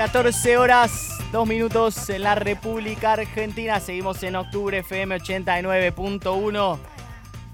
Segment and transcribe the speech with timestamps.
[0.00, 3.80] 14 horas, 2 minutos en la República Argentina.
[3.80, 6.78] Seguimos en octubre FM 89.1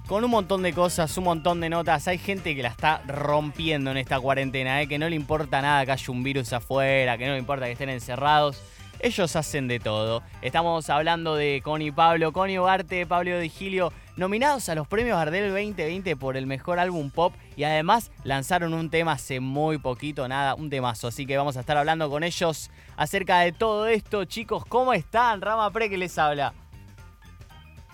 [0.07, 2.07] con un montón de cosas, un montón de notas.
[2.07, 4.87] Hay gente que la está rompiendo en esta cuarentena, ¿eh?
[4.87, 7.73] que no le importa nada que haya un virus afuera, que no le importa que
[7.73, 8.63] estén encerrados.
[9.01, 10.23] Ellos hacen de todo.
[10.41, 16.17] Estamos hablando de Connie Pablo, Connie Ugarte, Pablo Digilio nominados a los premios Gardel 2020
[16.17, 20.71] por el mejor álbum pop y además lanzaron un tema hace muy poquito, nada, un
[20.71, 21.09] temazo.
[21.09, 24.25] Así que vamos a estar hablando con ellos acerca de todo esto.
[24.25, 25.41] Chicos, ¿cómo están?
[25.41, 26.55] Rama Pre que les habla.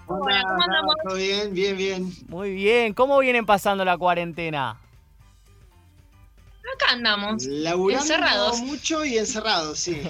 [0.06, 0.94] Hola, ¿cómo andamos?
[1.04, 1.54] ¿Todo bien?
[1.54, 2.12] Bien, bien.
[2.28, 2.92] Muy bien.
[2.94, 4.78] ¿Cómo vienen pasando la cuarentena?
[6.74, 7.44] Acá andamos.
[7.44, 8.60] Laburando encerrados.
[8.60, 10.02] mucho y encerrados, sí.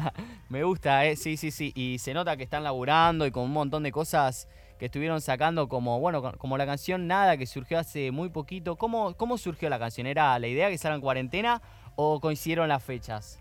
[0.48, 1.16] Me gusta, ¿eh?
[1.16, 1.72] Sí, sí, sí.
[1.74, 4.48] Y se nota que están laburando y con un montón de cosas
[4.80, 8.76] que estuvieron sacando como, bueno, como la canción Nada, que surgió hace muy poquito.
[8.76, 10.06] ¿Cómo, cómo surgió la canción?
[10.06, 11.60] ¿Era la idea que salga en cuarentena
[11.96, 13.38] o coincidieron las fechas?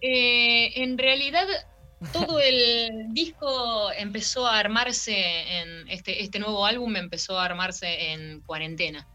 [0.00, 1.46] Eh, en realidad,
[2.14, 8.40] todo el disco empezó a armarse en este, este nuevo álbum empezó a armarse en
[8.40, 9.06] cuarentena.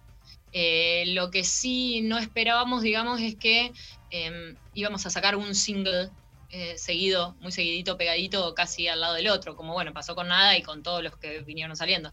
[0.53, 3.71] Eh, lo que sí no esperábamos, digamos, es que
[4.11, 6.11] em, íbamos a sacar un single
[6.52, 10.58] eh, seguido, muy seguidito, pegadito, casi al lado del otro, como bueno, pasó con nada
[10.58, 12.11] y con todos los que vinieron saliendo.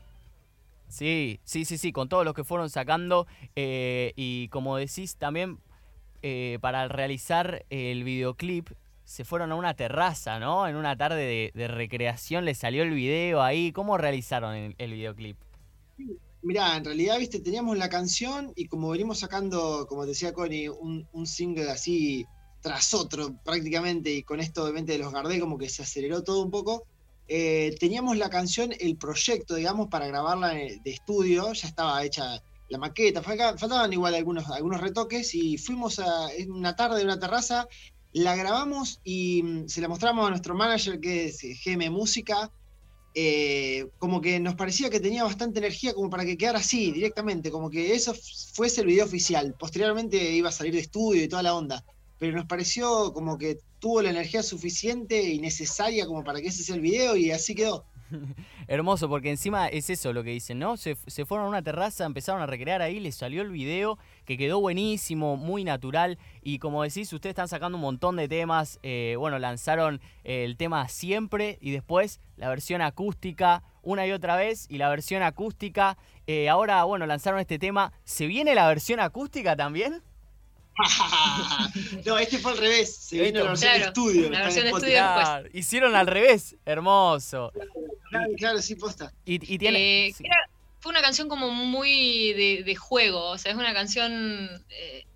[0.89, 3.27] Sí, sí, sí, sí, con todos los que fueron sacando
[3.57, 5.59] eh, y como decís también
[6.23, 8.71] eh, para realizar el videoclip
[9.05, 10.69] se fueron a una terraza, ¿no?
[10.69, 13.71] En una tarde de, recreación les salió el video ahí.
[13.73, 15.37] ¿Cómo realizaron el, videoclip?
[16.43, 21.07] Mirá, en realidad, viste, teníamos la canción y como venimos sacando, como decía Connie, un,
[21.13, 22.27] un single así
[22.67, 26.43] tras otro prácticamente, y con esto obviamente de los Gardel como que se aceleró todo
[26.43, 26.85] un poco,
[27.29, 32.79] eh, teníamos la canción, el proyecto, digamos, para grabarla de estudio, ya estaba hecha la
[32.79, 37.69] maqueta, faltaban igual algunos, algunos retoques y fuimos a una tarde en una terraza,
[38.13, 42.51] la grabamos y mm, se la mostramos a nuestro manager que es GM Música,
[43.15, 47.53] eh, como que nos parecía que tenía bastante energía como para que quedara así directamente,
[47.53, 48.13] como que eso
[48.55, 51.85] fuese el video oficial, posteriormente iba a salir de estudio y toda la onda
[52.19, 56.63] pero nos pareció como que tuvo la energía suficiente y necesaria como para que ese
[56.63, 57.85] sea el video y así quedó.
[58.69, 60.77] Hermoso, porque encima es eso lo que dicen, ¿no?
[60.77, 64.61] Se, fueron a una terraza, empezaron a recrear ahí, les salió el video que quedó
[64.61, 66.19] buenísimo, muy natural.
[66.43, 68.79] Y como decís, ustedes están sacando un montón de temas.
[68.83, 74.67] Eh, bueno, lanzaron el tema Siempre y después la versión acústica una y otra vez
[74.69, 75.97] y la versión acústica.
[76.27, 77.93] Eh, ahora, bueno, lanzaron este tema.
[78.05, 80.03] ¿Se viene la versión acústica también?
[82.05, 82.95] no, este fue al revés.
[82.97, 84.31] Se vino la versión de estudio.
[84.31, 86.57] La versión de estudio Hicieron al revés.
[86.65, 87.53] Hermoso.
[88.37, 89.13] Claro, sí, posta.
[89.25, 90.09] Y, tiene.
[90.09, 90.15] Eh,
[90.81, 92.33] fue una canción como muy
[92.63, 93.31] de, juego.
[93.31, 95.07] O sea, es una canción eh,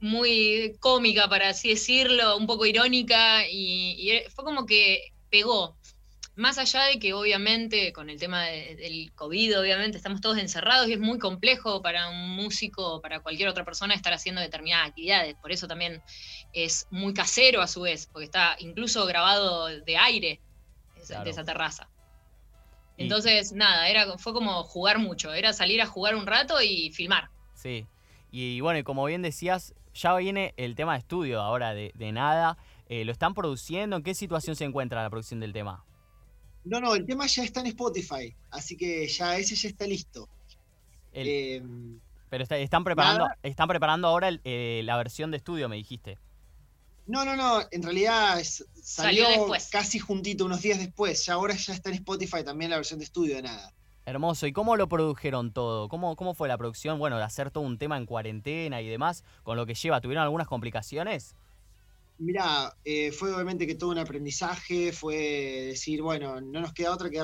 [0.00, 3.46] muy cómica, para así decirlo, un poco irónica.
[3.48, 5.76] y fue como que pegó.
[6.34, 10.94] Más allá de que obviamente con el tema del COVID, obviamente estamos todos encerrados y
[10.94, 15.34] es muy complejo para un músico o para cualquier otra persona estar haciendo determinadas actividades.
[15.34, 16.02] Por eso también
[16.54, 20.40] es muy casero a su vez, porque está incluso grabado de aire
[20.96, 21.88] de esa terraza.
[22.96, 27.30] Entonces, nada, era, fue como jugar mucho, era salir a jugar un rato y filmar.
[27.54, 27.86] Sí,
[28.30, 32.56] y bueno, y como bien decías, ya viene el tema de estudio ahora de, nada.
[32.88, 33.96] Eh, ¿Lo están produciendo?
[33.96, 35.84] ¿En qué situación se encuentra la producción del tema?
[36.64, 40.28] No, no, el tema ya está en Spotify, así que ya ese ya está listo.
[41.12, 41.98] Em,
[42.30, 46.18] pero están preparando, están preparando ahora eh, la versión de estudio, me dijiste.
[47.06, 48.40] No, no, no, en realidad
[48.82, 49.26] salió,
[49.70, 51.26] casi juntito, unos días después.
[51.26, 53.72] Ya ahora ya está en Spotify también la versión de estudio de nada.
[54.04, 54.46] Hermoso.
[54.46, 55.88] ¿Y cómo lo produjeron todo?
[55.88, 56.98] ¿Cómo, ¿Cómo fue la producción?
[56.98, 60.22] Bueno, de hacer todo un tema en cuarentena y demás, con lo que lleva, ¿tuvieron
[60.22, 61.36] algunas complicaciones?
[62.24, 65.16] Mira, eh, fue obviamente que todo un aprendizaje, fue
[65.70, 67.18] decir, bueno, no nos queda otra que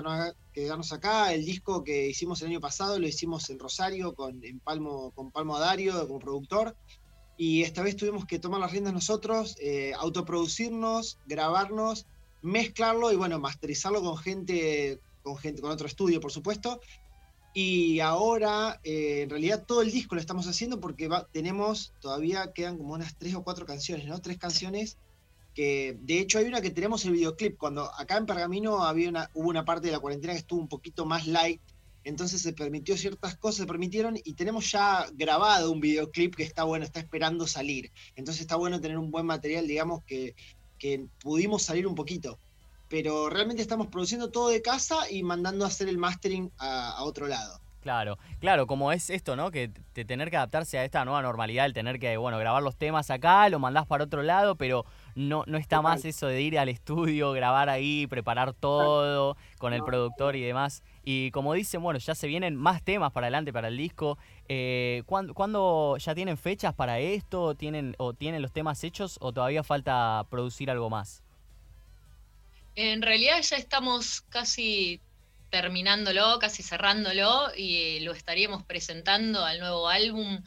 [0.52, 1.32] quedarnos, acá.
[1.32, 5.54] El disco que hicimos el año pasado lo hicimos en Rosario con, Palmo, con Palmo
[5.54, 6.76] Adario como productor.
[7.36, 12.06] Y esta vez tuvimos que tomar las riendas nosotros, eh, autoproducirnos, grabarnos,
[12.42, 16.80] mezclarlo y bueno, masterizarlo con gente, con gente, con otro estudio, por supuesto.
[17.54, 22.76] Y ahora, eh, en realidad, todo el disco lo estamos haciendo porque tenemos, todavía quedan
[22.76, 24.20] como unas tres o cuatro canciones, ¿no?
[24.20, 24.98] Tres canciones
[25.54, 27.56] que, de hecho, hay una que tenemos el videoclip.
[27.56, 30.68] Cuando acá en Pergamino había una, hubo una parte de la cuarentena que estuvo un
[30.68, 31.60] poquito más light,
[32.04, 36.64] entonces se permitió ciertas cosas, se permitieron y tenemos ya grabado un videoclip que está
[36.64, 37.90] bueno, está esperando salir.
[38.14, 40.34] Entonces está bueno tener un buen material, digamos, que,
[40.78, 42.38] que pudimos salir un poquito
[42.88, 47.26] pero realmente estamos produciendo todo de casa y mandando a hacer el mastering a, otro
[47.26, 47.60] lado.
[47.80, 49.50] Claro, claro, como es esto, ¿no?
[49.50, 52.76] Que te tener que adaptarse a esta nueva normalidad, el tener que, bueno, grabar los
[52.76, 56.58] temas acá, lo mandás para otro lado, pero no, no está más eso de ir
[56.58, 60.82] al estudio, grabar ahí, preparar todo con el productor y demás.
[61.04, 64.18] Y como dicen, bueno, ya se vienen más temas para adelante para el disco.
[64.48, 67.54] Eh, ¿cuándo, ya tienen fechas para esto?
[67.54, 71.22] ¿Tienen, ¿O tienen los temas hechos o todavía falta producir algo más?
[72.80, 75.00] En realidad ya estamos casi
[75.50, 80.40] terminándolo, casi cerrándolo y lo estaríamos presentando al nuevo álbum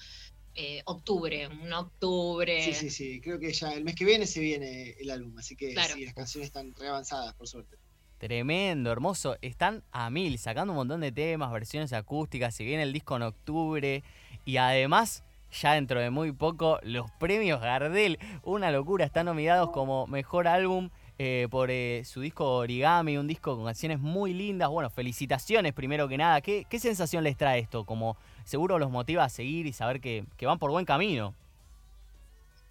[0.56, 2.64] eh, octubre, un octubre.
[2.64, 5.58] Sí, sí, sí, creo que ya el mes que viene se viene el álbum, así
[5.58, 7.76] que sí, las canciones están re avanzadas, por suerte.
[8.18, 9.36] Tremendo, hermoso.
[9.42, 12.56] Están a mil, sacando un montón de temas, versiones acústicas.
[12.56, 14.04] Se viene el disco en octubre.
[14.46, 18.20] Y además, ya dentro de muy poco, los premios Gardel.
[18.44, 19.04] Una locura.
[19.04, 24.00] Están nominados como mejor álbum eh, por eh, su disco Origami, un disco con canciones
[24.00, 24.70] muy lindas.
[24.70, 26.42] Bueno, felicitaciones primero que nada.
[26.42, 27.86] ¿Qué, sensación les trae esto?
[27.86, 31.36] Como seguro los motiva a seguir y saber que, van por buen camino.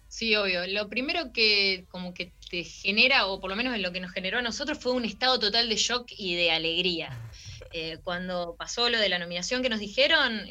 [0.07, 0.67] Sí, obvio.
[0.67, 4.11] Lo primero que como que te genera, o por lo menos en lo que nos
[4.11, 7.17] generó a nosotros, fue un estado total de shock y de alegría.
[7.73, 10.41] Eh, cuando pasó lo de la nominación que nos dijeron,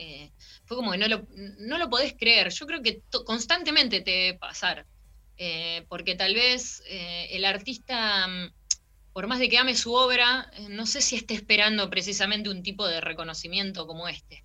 [0.64, 1.26] fue como que no lo,
[1.58, 2.48] no lo podés creer.
[2.48, 4.86] Yo creo que constantemente te debe pasar.
[5.42, 8.52] Eh, porque tal vez eh, el artista, mm,
[9.14, 12.62] por más de que ame su obra, eh, no sé si esté esperando precisamente un
[12.62, 14.44] tipo de reconocimiento como este.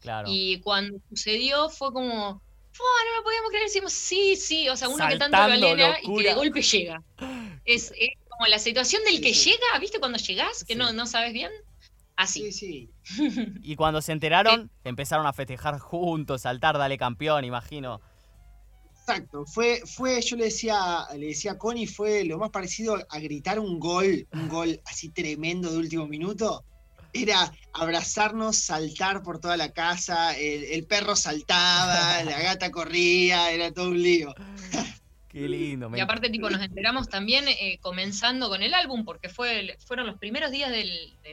[0.00, 0.28] Claro.
[0.30, 5.06] Y cuando sucedió fue como, no lo podíamos creer, decimos, sí, sí, o sea, uno
[5.06, 7.02] que tanto lo anhela y que de golpe llega.
[7.66, 7.92] Es,
[8.30, 10.00] como la situación del que llega, ¿viste?
[10.00, 11.52] Cuando llegás, que no, no sabes bien.
[12.16, 12.50] Así.
[12.52, 13.30] Sí, sí.
[13.62, 18.00] y cuando se enteraron, empezaron a festejar juntos, saltar, dale campeón, imagino.
[19.04, 23.18] Exacto, fue, fue, yo le decía, le decía a Connie, fue lo más parecido a
[23.18, 26.64] gritar un gol, un gol así tremendo de último minuto.
[27.12, 33.88] Era abrazarnos, saltar por toda la casa, el, perro saltaba, la gata corría, era todo
[33.88, 34.32] un lío.
[35.28, 35.90] Qué lindo.
[35.96, 40.16] Y aparte, tipo, nos enteramos también eh, comenzando con el álbum, porque fue, fueron los
[40.18, 40.86] primeros días de,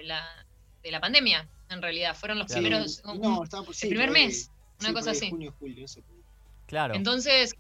[0.05, 2.15] la, pandemia, en realidad.
[2.15, 3.03] Fueron los primeros.
[3.05, 4.49] No, el primer mes,
[4.79, 5.29] una cosa así.
[5.29, 5.85] Junio, julio,
[6.69, 6.93] Claro.
[6.93, 7.55] Entonces,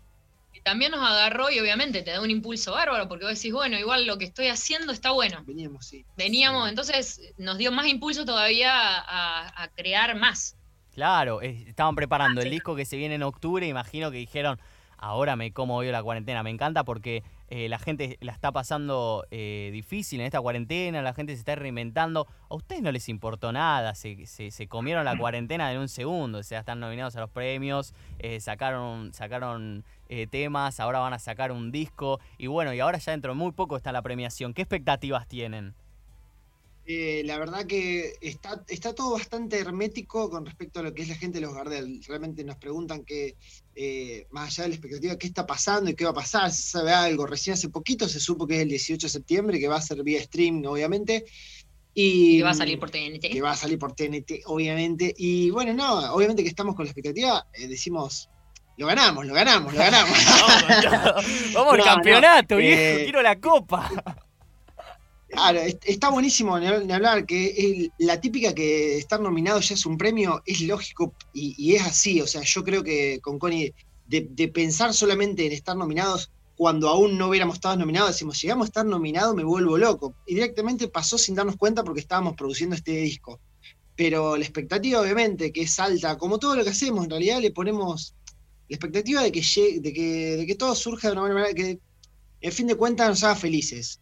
[0.63, 4.05] también nos agarró y obviamente te da un impulso bárbaro porque vos decís, bueno, igual
[4.05, 5.43] lo que estoy haciendo está bueno.
[5.45, 6.05] Veníamos, sí.
[6.15, 10.55] Veníamos, entonces nos dio más impulso todavía a, crear más.
[10.93, 14.59] Claro, estaban preparando el disco que se viene en octubre, imagino que dijeron,
[14.97, 16.43] ahora me como hoy la cuarentena.
[16.43, 21.13] Me encanta porque eh, la gente la está pasando eh, difícil en esta cuarentena, la
[21.13, 22.27] gente se está reinventando.
[22.49, 26.43] A ustedes no les importó nada, se, se, comieron la cuarentena en un segundo, o
[26.43, 29.83] sea, están nominados a los premios, eh, sacaron, sacaron
[30.31, 33.51] temas, ahora van a sacar un disco y bueno, y ahora ya dentro de muy
[33.51, 34.55] poco está la premiación.
[34.55, 35.75] ¿Qué expectativas tienen?
[36.91, 41.09] Eh, la verdad que está, está todo bastante hermético con respecto a lo que es
[41.09, 42.01] la gente de los Gardel.
[42.07, 43.35] Realmente nos preguntan que,
[43.75, 46.63] eh, más allá de la expectativa, qué está pasando y qué va a pasar, se
[46.63, 47.27] sabe algo.
[47.27, 50.01] Recién hace poquito se supo que es el 18 de septiembre, que va a ser
[50.01, 51.25] vía stream, obviamente.
[51.93, 53.21] Y, que va a salir por TNT.
[53.21, 55.13] Que va a salir por TNT, obviamente.
[55.15, 58.31] Y bueno, no, obviamente que estamos con la expectativa, eh, decimos,
[58.77, 60.17] lo ganamos, lo ganamos, lo ganamos.
[61.53, 63.91] vamos, al campeonato, viejo, quiero la copa.
[65.29, 70.41] Claro, está buenísimo ni hablar, que la típica que estar nominado ya es un premio,
[70.45, 72.19] es lógico y, es así.
[72.19, 73.73] O sea, yo creo que con Connie,
[74.07, 78.69] de, pensar solamente en estar nominados cuando aún no hubiéramos estado nominados, decimos, llegamos a
[78.69, 80.15] estar nominados, me vuelvo loco.
[80.25, 83.39] Y directamente pasó sin darnos cuenta porque estábamos produciendo este disco.
[83.95, 87.51] Pero la expectativa, obviamente, que es alta, como todo lo que hacemos, en realidad le
[87.51, 88.15] ponemos
[88.67, 91.79] la expectativa de que, llegue, de que, de que todo surja de una manera que,
[92.41, 94.01] en fin de cuentas, nos haga felices.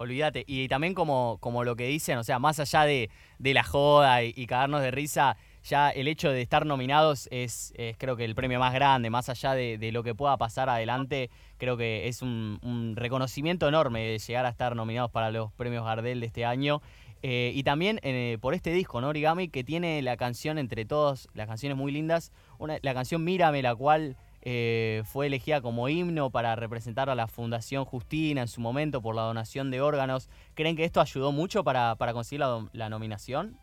[0.00, 0.44] Olvídate.
[0.46, 4.46] Y también como, como lo que dicen, o sea, más allá de, la joda y,
[4.46, 8.72] cagarnos de risa, ya el hecho de estar nominados es, creo que el premio más
[8.72, 11.28] grande, más allá de, lo que pueda pasar adelante,
[11.58, 16.20] creo que es un, reconocimiento enorme de llegar a estar nominados para los premios Gardel
[16.20, 16.80] de este año.
[17.22, 19.08] Eh, y también eh, por este disco, ¿no?
[19.08, 23.60] Origami, que tiene la canción entre todos, las canciones muy lindas, una, la canción Mírame,
[23.60, 28.60] la cual eh, fue elegida como himno para representar a la Fundación Justina en su
[28.60, 30.28] momento por la donación de órganos.
[30.54, 33.58] ¿Creen que esto ayudó mucho para, conseguir la, nominación?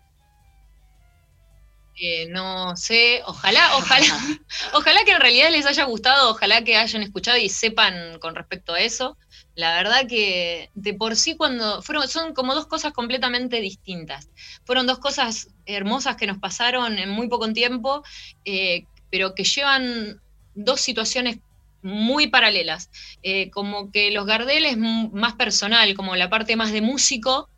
[1.99, 4.05] Eh, no sé, ojalá, ojalá,
[4.73, 8.73] ojalá que en realidad les haya gustado, ojalá que hayan escuchado y sepan con respecto
[8.73, 9.17] a eso.
[9.55, 14.29] La verdad que de por sí cuando fueron, son como dos cosas completamente distintas.
[14.63, 18.03] Fueron dos cosas hermosas que nos pasaron en muy poco tiempo,
[18.45, 20.21] eh, pero que llevan
[20.57, 21.37] dos situaciones
[21.81, 22.89] muy paralelas.
[23.23, 27.49] Eh, como que los Gardel es más personal, como la parte más de músico,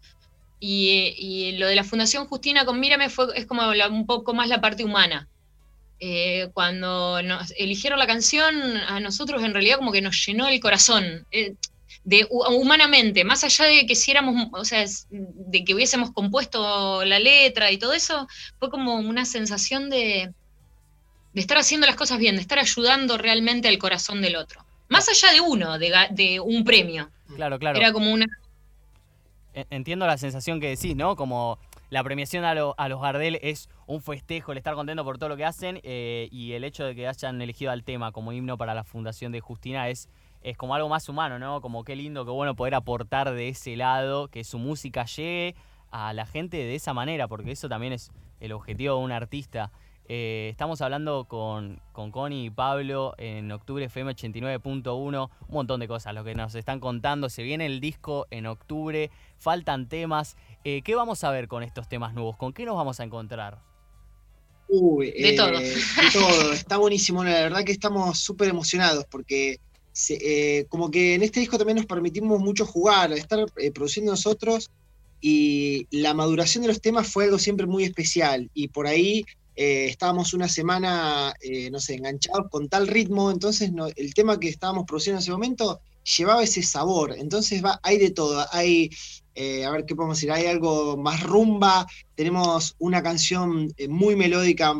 [0.62, 4.60] Y, lo de la Fundación Justina con Mírame fue, es como un poco más la
[4.60, 5.28] parte humana.
[6.02, 8.54] Eh, cuando nos eligieron la canción,
[8.88, 11.26] a nosotros en realidad como que nos llenó el corazón.
[11.32, 11.56] Eh,
[12.04, 14.14] de, humanamente, más allá de que si
[14.52, 18.28] o sea, de que hubiésemos compuesto la letra y todo eso,
[18.60, 20.34] fue como una sensación de,
[21.34, 24.66] de estar haciendo las cosas bien, de estar ayudando realmente al corazón del otro.
[24.88, 27.10] Más allá de uno, de, de un premio.
[27.36, 27.78] Claro, claro.
[27.78, 28.26] Era como una...
[29.54, 31.16] Entiendo la sensación que decís, ¿no?
[31.16, 31.60] Como
[31.90, 35.38] la premiación a, a los Gardel es un festejo, el estar contento por todo lo
[35.38, 38.74] que hacen eh, y el hecho de que hayan elegido al tema como himno para
[38.74, 40.08] la fundación de Justina es,
[40.44, 41.62] es como algo más humano, ¿no?
[41.62, 45.56] Como qué lindo, qué bueno poder aportar de ese lado, que su música llegue
[45.92, 49.72] a la gente de esa manera, porque eso también es el objetivo de un artista.
[50.12, 55.88] Eh, estamos hablando con, con Connie y Pablo en octubre FM 89.1, un montón de
[55.88, 57.30] cosas, lo que nos están contando.
[57.30, 60.36] Se viene el disco en octubre, faltan temas.
[60.64, 62.38] Eh, ¿Qué vamos a ver con estos temas nuevos?
[62.38, 63.60] ¿Con qué nos vamos a encontrar?
[64.68, 65.60] Uy, de todo.
[65.60, 67.24] Eh, de todo, está buenísimo.
[67.24, 69.60] La verdad que estamos súper emocionados porque
[70.70, 74.72] como que en este disco también nos permitimos mucho jugar, estar produciendo nosotros
[75.22, 79.26] y la maduración de los temas fue algo siempre muy especial y por ahí
[79.62, 84.48] eh, estábamos una semana, eh, no sé, enganchados con tal ritmo, entonces el tema que
[84.48, 85.82] estábamos produciendo en ese momento
[86.18, 88.90] llevaba ese sabor, entonces va, hay de todo, hay,
[89.36, 91.86] eh, a ver qué podemos decir, hay algo más rumba,
[92.16, 94.74] tenemos una canción muy melódica,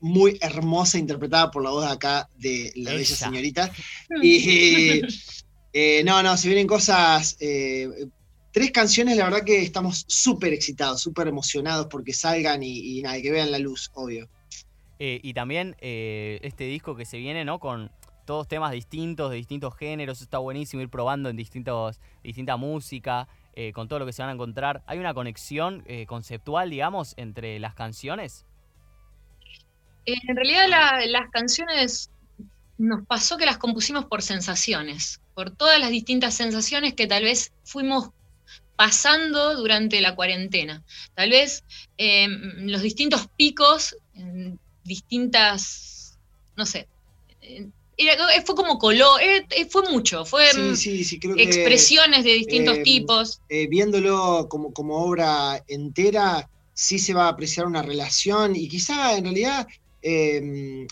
[0.00, 3.72] muy hermosa, interpretada por la voz de acá de la bella señorita,
[4.22, 5.00] y
[6.04, 7.38] no, no, se vienen cosas
[8.54, 13.32] tres canciones, la verdad que estamos súper excitados, súper emocionados porque salgan y, nada, que
[13.32, 14.28] vean la luz, obvio.
[15.00, 17.58] Eh, y también eh, este disco que se viene, ¿no?
[17.58, 17.90] Con
[18.24, 23.72] todos temas distintos, de distintos géneros, está buenísimo ir probando en distintos, distinta música, eh,
[23.72, 24.84] con todo lo que se van a encontrar.
[24.86, 28.46] ¿Hay una conexión conceptual, digamos, entre las canciones?
[30.06, 30.68] En realidad
[31.08, 32.08] las canciones
[32.78, 37.52] nos pasó que las compusimos por sensaciones, por todas las distintas sensaciones que tal vez
[37.64, 38.10] fuimos
[38.76, 40.82] pasando durante la cuarentena.
[41.14, 41.64] Tal vez
[41.96, 43.96] em, los distintos picos,
[44.84, 46.18] distintas,
[46.56, 46.88] no sé,
[48.44, 49.20] fue como color,
[49.70, 50.74] fue mucho, fue em,
[51.36, 53.40] expresiones de distintos em, tipos.
[53.48, 59.16] Eh, viéndolo como, como obra entera, sí se va a apreciar una relación y quizá
[59.16, 59.66] en realidad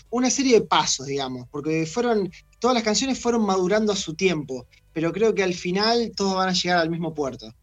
[0.09, 4.65] una serie de pasos, digamos, porque fueron, todas las canciones fueron madurando a su tiempo,
[4.91, 7.53] pero creo que al final todos van a llegar al mismo puerto.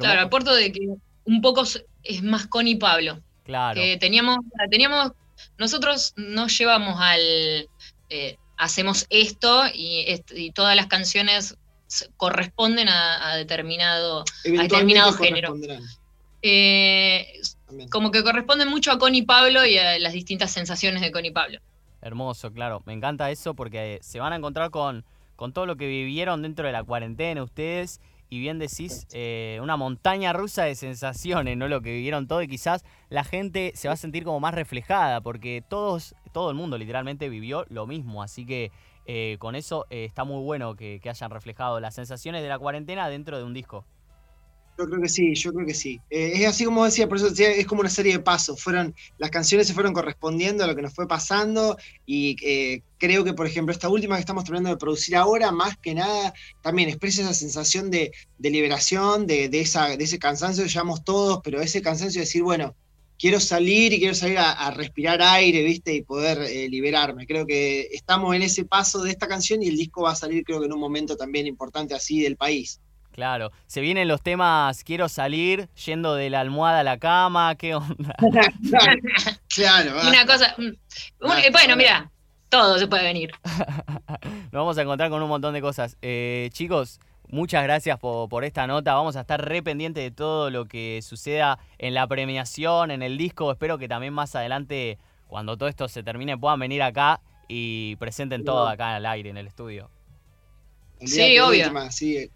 [0.00, 0.88] Claro, aporto de que
[1.24, 1.64] un poco
[2.02, 3.20] es más Connie Pablo.
[3.44, 3.80] Claro.
[3.80, 4.38] Que teníamos,
[4.70, 5.12] teníamos,
[5.58, 7.68] nosotros nos llevamos al,
[8.10, 11.56] eh, hacemos esto y, todas las canciones
[12.16, 15.54] corresponden a, determinado, a determinado género.
[16.42, 17.40] Eh,
[17.90, 21.58] como que corresponden mucho a Connie Pablo y a las distintas sensaciones de Connie Pablo.
[22.02, 22.82] Hermoso, claro.
[22.84, 25.04] Me encanta eso porque se van a encontrar con,
[25.36, 29.76] con todo lo que vivieron dentro de la cuarentena ustedes y bien decís, eh, una
[29.76, 31.68] montaña rusa de sensaciones, ¿no?
[31.68, 35.20] Lo que vivieron todo y quizás la gente se va a sentir como más reflejada
[35.20, 38.72] porque todos, todo el mundo literalmente vivió lo mismo, así que
[39.06, 43.08] eh, con eso eh, está muy bueno que hayan reflejado las sensaciones de la cuarentena
[43.08, 43.86] dentro de un disco.
[44.76, 46.00] Yo creo que sí, yo creo que sí.
[46.10, 48.60] Eh, es así como decía, por eso decía, es como una serie de pasos.
[48.60, 51.76] Fueron, las canciones se fueron correspondiendo a lo que nos fue pasando
[52.06, 55.76] y eh, creo que, por ejemplo, esta última que estamos tratando de producir ahora, más
[55.76, 61.04] que nada, también expresa esa sensación de, liberación, de, esa, de ese cansancio que llevamos
[61.04, 62.74] todos, pero ese cansancio de decir, bueno,
[63.16, 65.94] quiero salir y quiero salir a, respirar aire, ¿viste?
[65.94, 67.26] Y poder eh, liberarme.
[67.26, 70.42] Creo que estamos en ese paso de esta canción y el disco va a salir,
[70.42, 72.80] creo que en un momento también importante así del país.
[73.14, 77.76] Claro, se vienen los temas quiero salir, yendo de la almohada a la cama, ¿qué
[77.76, 78.12] onda?
[79.54, 80.72] claro, Una cosa, mm,
[81.52, 82.10] bueno, mira,
[82.48, 83.30] todo se puede venir.
[84.24, 85.96] Nos vamos a encontrar con un montón de cosas.
[86.02, 88.94] Eh, chicos, muchas gracias por, esta nota.
[88.94, 93.16] Vamos a estar re pendientes de todo lo que suceda en la premiación, en el
[93.16, 93.52] disco.
[93.52, 98.44] Espero que también más adelante, cuando todo esto se termine, puedan venir acá y presenten
[98.44, 99.88] todo acá al aire, en el estudio.
[100.98, 101.70] Sí, obvio.
[101.92, 102.28] sí,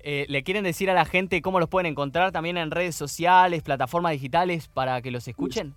[0.00, 3.62] eh, ¿Le quieren decir a la gente cómo los pueden encontrar también en redes sociales,
[3.62, 5.74] plataformas digitales para que los escuchen?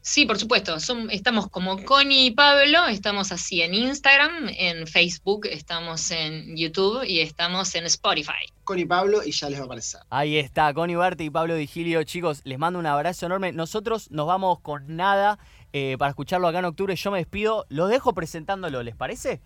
[0.00, 0.76] Sí, por supuesto.
[1.10, 7.20] estamos como Connie y Pablo, estamos así en Instagram, en Facebook, estamos en YouTube y
[7.20, 8.52] estamos en Spotify.
[8.64, 10.00] Connie y Pablo y ya les va a aparecer.
[10.10, 12.02] Ahí está, Connie Barte y Pablo Digilio.
[12.04, 13.52] Chicos, les mando un abrazo enorme.
[13.52, 15.38] Nosotros nos vamos con nada
[15.72, 16.94] eh, para escucharlo acá en octubre.
[16.94, 17.66] Yo me despido.
[17.68, 19.40] Lo dejo presentándolo, ¿les parece?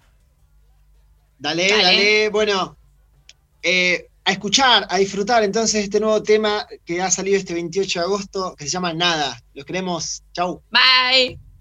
[1.39, 1.69] dale.
[1.69, 2.29] dale.
[2.29, 2.77] Bueno,
[3.63, 8.05] eh, a escuchar, a disfrutar entonces este nuevo tema que ha salido este 28 de
[8.05, 9.41] agosto que se llama Nada.
[9.55, 10.23] Los queremos.
[10.33, 10.63] Chau.
[10.71, 11.52] Bye.